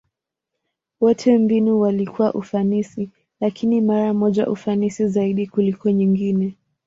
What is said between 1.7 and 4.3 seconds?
walikuwa ufanisi, lakini mara